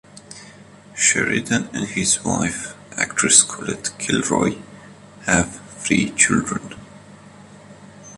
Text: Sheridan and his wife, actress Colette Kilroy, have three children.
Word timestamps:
Sheridan 0.95 1.69
and 1.73 1.87
his 1.89 2.23
wife, 2.23 2.73
actress 2.97 3.43
Colette 3.43 3.91
Kilroy, 3.99 4.57
have 5.27 5.61
three 5.83 6.09
children. 6.13 6.73